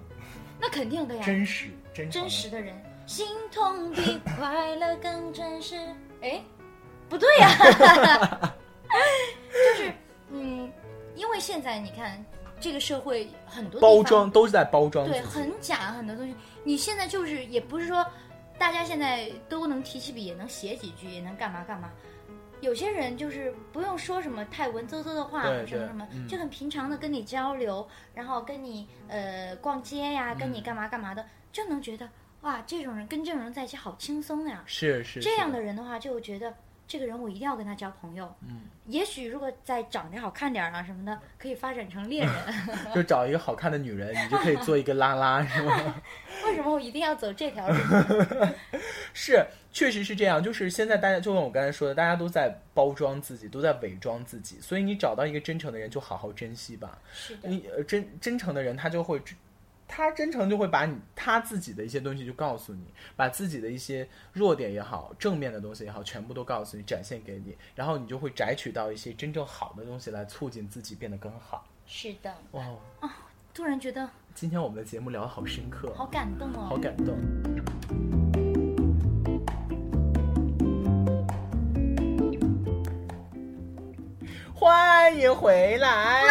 [0.61, 2.75] 那肯定的呀，真实、真诚真实的人，
[3.07, 5.77] 心痛比快乐更真实。
[6.23, 6.43] 哎，
[7.09, 7.49] 不对呀，
[9.49, 9.93] 就是
[10.31, 10.69] 嗯，
[11.15, 12.25] 因为现在你看
[12.59, 16.35] 这个社会很多包装都是在包装对，很假很多东西。
[16.65, 18.05] 你现在就是也不是说
[18.59, 21.89] 大家现在都能提起笔，也能写几句，也能干嘛干嘛。
[22.63, 32.09] 有些人就是不用说什么太文绉绉的话，什么什么，嗯就很平常的跟你交流，然后跟你呃逛街呀，跟你嗯干嘛干嘛的，就能觉得
[32.43, 34.63] 哇，这种人跟这种人在一起好轻松呀。
[34.65, 36.55] 是是这样的人的话，就觉得
[36.87, 38.33] 这个人我一定要跟他交朋友。
[38.49, 42.35] 嗯，也许如果再长得好看点儿啊什么的，可以发展成恋人。
[42.95, 45.95] 就找一个好看的女人，你就可以做一个拉拉，是吗？
[46.47, 47.75] 为什么我一定要走这条路？
[49.15, 50.43] 是，确实是这样。
[50.43, 54.61] 就是现在大家，就像我刚才说的，大家都在包装自己，都在伪装自己。
[54.61, 56.99] 所以你找到一个真诚的人，就好好珍惜吧。
[57.13, 59.21] 是的，你呃真真诚的人，他就会，
[59.89, 62.85] 他真诚就会把你他自己的一些东西就告诉你，
[63.17, 71.67] 把自己的一些弱点也好，正面的东西也好，全部都告诉你，展现给你，然后你就会摘取到一些真正好的东西来促进自己变得更好。
[71.87, 72.65] 是的，哇
[73.01, 73.11] 哦，
[73.53, 76.67] 突然觉得今天我们的节目聊得好深刻，好感动哦。
[76.69, 77.19] 好感动。
[85.23, 86.23] 迎回来！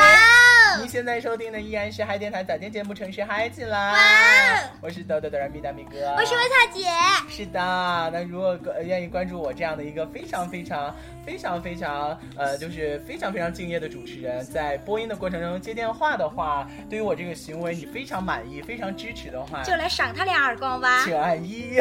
[0.77, 4.65] 您现在收听的依然是嗨电台早间节目《城市嗨起来》。
[4.81, 6.89] 我是豆豆的人民大米哥，我是维塔姐。
[7.29, 7.59] 是的，
[8.11, 10.93] 那如果呃愿意关注我这样的一个非常非常
[11.25, 21.05] 非常非常呃，就是非常非常敬业的主持人，在播音的过程中接电话的话，对于我这个行为你非常满意、非常支持的话，就来赏他俩耳光吧。
[21.05, 21.79] 请按一。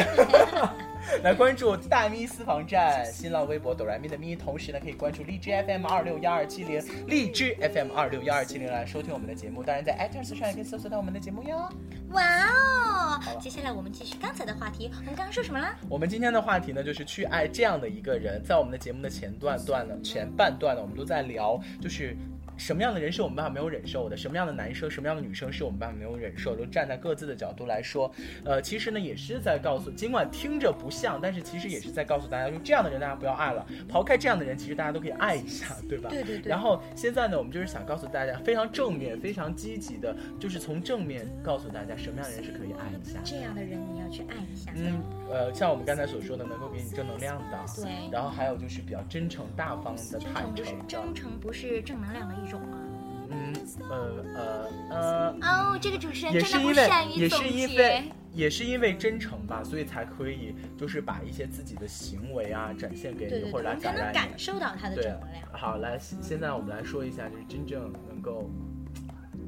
[1.25, 9.63] 来关注大咪私房站新浪微博哆来咪的咪，同时呢可以关注荔枝 FM 二六幺二七零，荔枝 FM 二六幺二七零来收听我们的节目。
[9.63, 11.69] 当然在 iTunes 上也可以搜索到我们的节目哟。
[12.11, 13.21] 哇哦！
[13.41, 15.75] 接下来我们继续刚才的话题，我们刚刚说什么了？
[15.89, 18.43] 我们今天的话题呢，就是去爱这样的一个人。
[18.45, 22.17] 在我们的节目的前段段呢，前半段呢，我们都在聊，就是。
[22.61, 24.15] 什么样的人是我们办法没有忍受的？
[24.15, 26.55] 什么样的男生，什么样的女生是我们办法没有忍受？
[26.55, 28.13] 都站在各自的角度来说，
[28.45, 33.67] 呃，其实呢也是在告诉，尽管听着不像，但是其实也是在告诉大家，就这样的人大家不要爱了。
[33.89, 36.11] 抛开这样的人，其实大家都可以爱一下，对吧？
[36.11, 36.51] 对对对。
[36.51, 43.19] 然后现在呢，我们就是想告诉大家，非常正面、非常积极的，就是从正面告诉大家什么样的人是可以爱一下。
[43.25, 44.71] 这样的人你要去爱一下。
[44.77, 45.01] 嗯，
[45.31, 47.59] 呃，像我们刚才所说的，能够给你正能量的。
[47.77, 48.11] 对。
[48.13, 50.85] 然后还有就是比较真诚、大方的、坦诚的。
[50.87, 52.79] 真诚不是正能量的一种吗？
[53.31, 53.55] 嗯，
[53.89, 58.05] 呃呃呃，哦，这个主持人也真的不是因为善于也是总因为结。
[58.33, 64.15] 也是因为真诚吧，所以才可以就是把一些自己的行为啊展现给你，对对对，或者来感染你。
[64.15, 68.49] 感受到他的对正能量。，好，来，现现在我们来说一下，就是真正能够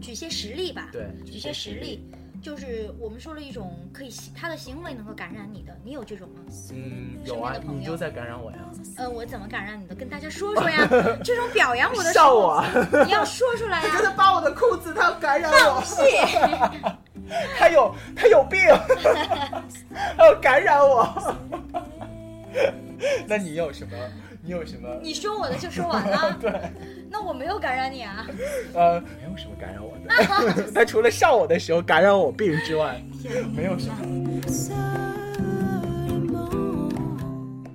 [0.00, 0.88] 举些实例吧。
[0.90, 2.04] 对举些实例，
[2.42, 6.42] 就是我们说了一种可以他的行为能够感染你的，你有这种吗？
[6.72, 8.58] 嗯，身有啊你就在感染我呀。
[8.96, 9.94] 呃，我怎么感染你的？
[9.94, 10.86] 跟大家说说呀。
[11.22, 12.64] 这种表扬我的笑我
[13.06, 14.00] 你要说出来呀。
[14.02, 15.80] 他扒我的裤子， 他要感染我。
[15.80, 16.96] 放屁！
[17.56, 18.60] 他有他有病，
[20.16, 21.36] 他要感染我。
[23.28, 23.96] 那你有什么？
[24.44, 24.88] 你有什么？
[25.00, 26.36] 你说我的就说完了。
[26.40, 26.52] 对，
[27.08, 28.26] 那我没有感染你啊。
[28.74, 30.04] 呃，没有什么感染我的。
[30.74, 33.00] 他 除了上我的时候感染我病之外，
[33.54, 33.96] 没有什么。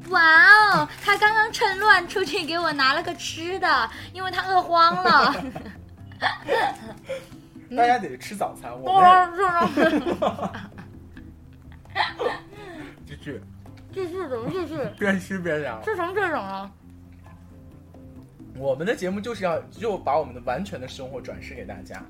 [0.09, 5.36] 哇哦，他刚刚趁乱出去给我拿了个吃的，因为他饿慌了。
[7.76, 9.38] 大家得吃早餐，我哇们
[13.05, 13.41] 继续
[13.98, 14.78] 继续怎么继续？
[15.00, 15.82] 边吃边聊。
[15.84, 16.72] 吃成这种了。
[18.60, 22.04] 我们的节目就是要就把我们的完全的生活转示给大家。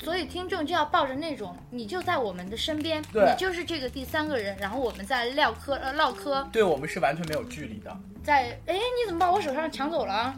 [0.00, 7.96] 所以听众就要抱着那种，你就在我们的身边，你就是这个第三个人，然后我们在唠嗑呃唠嗑，对我们是完全没有距离的。
[8.22, 10.34] 在哎你怎么把我手上抢走了？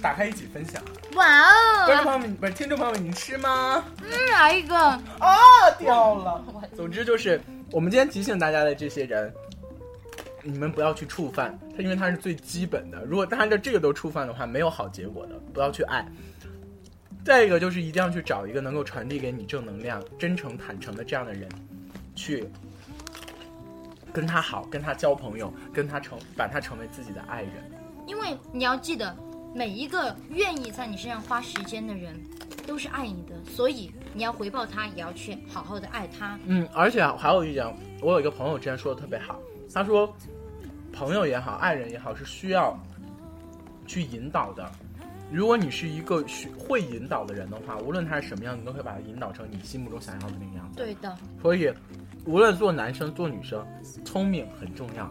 [0.00, 0.80] 打开一起分享。
[1.14, 1.86] 哇哦！
[1.86, 3.84] 观众朋友们，不是听众朋友们，你吃吗？
[4.00, 4.76] 嗯，来一个。
[4.78, 5.00] 啊，
[5.78, 6.44] 掉了。
[6.76, 7.40] 总之就是，
[7.72, 9.32] 我们今天提醒大家的这些人，
[10.50, 13.04] 你们不要去触犯它，因为它是最基本的。
[13.04, 15.38] 如果按照这个都触犯的话，没有好结果的。
[15.52, 16.06] 不要去爱。
[17.24, 21.46] 再一个就是一定要去找一个能够传递给你正能量、真诚坦诚的这样的人，
[22.14, 22.48] 去
[24.12, 27.52] 跟他好，跟他交朋友，跟他成把他成为自己的爱人。
[28.06, 29.14] 因为你要记得，
[29.54, 32.18] 每一个愿意在你身上花时间的人，
[32.66, 36.38] 都是爱你的，所以你要回报他，也要去好好的爱他。
[36.46, 37.66] 嗯，而且还有一点，
[38.00, 39.38] 我有一个朋友之前说的特别好，
[39.74, 40.10] 他说，
[40.98, 42.76] 朋友也好，爱人也好，是需要
[43.86, 44.68] 去引导的。
[45.30, 50.76] 如果你是一个学会引导的人的话，无论他是什么样，你都会把他引导成你心目中想要的那个样子。
[50.76, 51.16] 对的。
[51.40, 51.72] 所以，
[52.24, 53.64] 无论做男生做女生，
[54.04, 55.08] 聪明很重要。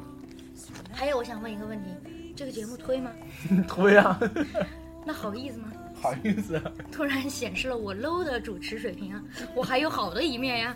[0.92, 3.10] 还有，我想问一个问题，这个节目推吗？
[3.66, 4.20] 推啊，
[5.08, 5.72] 那好意思吗？
[6.02, 9.24] 好意思啊，突然显示了我 low 的主持水平啊！
[9.56, 10.76] 我还有好的一面呀。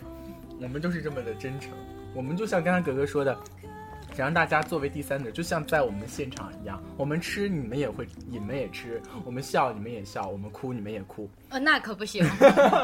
[0.58, 1.70] 我们就是这么的真诚。
[2.14, 3.36] 我们就像刚才格格说的，
[4.14, 11.30] 想让大家作为第三者，就像在我们的现场一样，我们吃你们也会，你们也吃；我们笑你们也笑，我们哭你们也哭。
[11.48, 12.24] 呃，那可不行。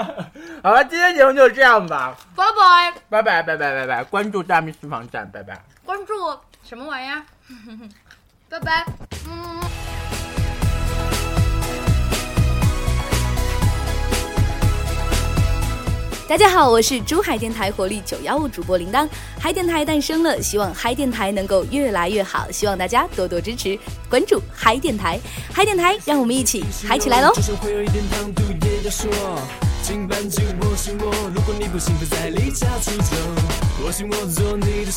[0.62, 5.62] 好了，今天节目就这样吧，拜拜，拜拜拜拜拜拜，关注大秘私房站，拜拜。
[5.84, 6.12] 关注
[6.62, 7.22] 什么玩意儿？
[8.48, 8.84] 拜拜。
[9.28, 9.87] 嗯。
[16.28, 19.08] 大家好，我是珠海电台活力九幺五主播铃铛，
[19.40, 23.78] 嗨电台诞生了，希望嗨电台能够越来越好，希望大家多多支持。
[24.10, 25.18] 关注嗨电台，
[25.54, 27.32] 嗨电台，让我们一起嗨起来喽！
[31.00, 33.16] 我，如果你不幸再离家出走，
[33.82, 34.92] 我信我做你的，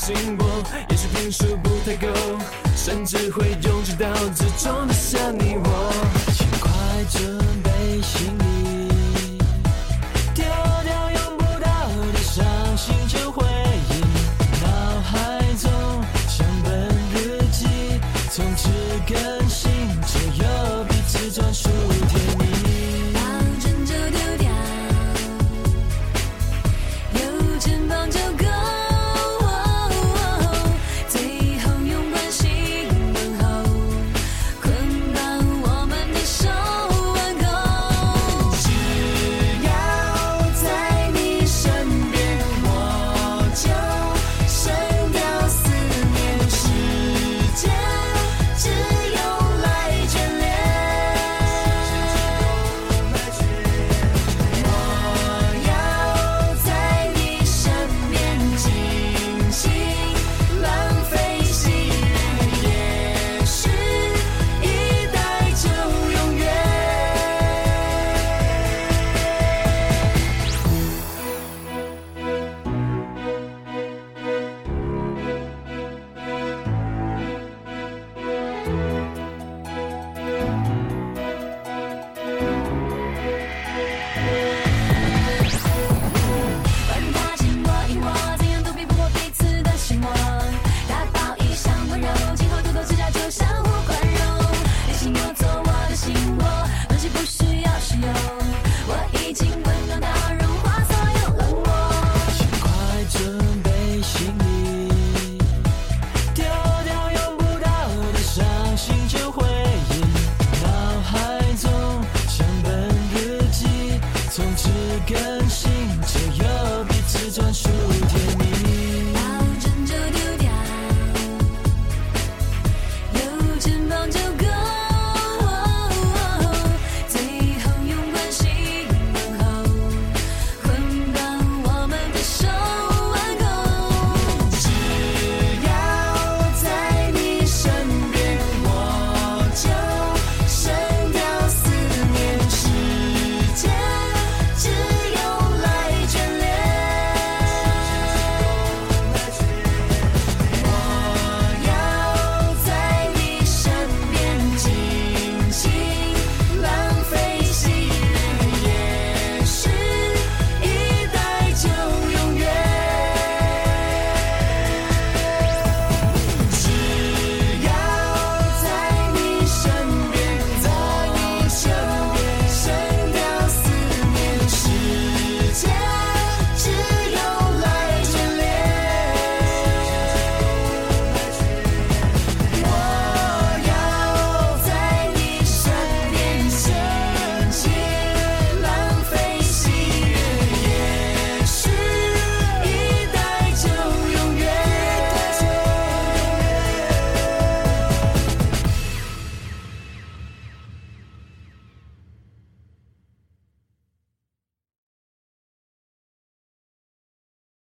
[0.90, 2.10] 也许平时不太够，
[2.76, 3.82] 甚至会用
[4.34, 5.94] 子装得下你我，
[6.34, 6.70] 请快
[7.10, 7.72] 准备。